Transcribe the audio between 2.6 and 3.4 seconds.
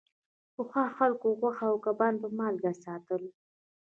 ساتل.